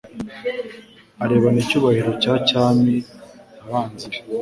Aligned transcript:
arebana 1.23 1.57
icyubahiro 1.63 2.11
cya 2.21 2.33
cyami 2.47 2.93
abanzi 3.63 4.05
be, 4.11 4.19